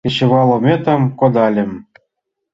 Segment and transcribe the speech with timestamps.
[0.07, 1.71] Кечывал ометым кодальым-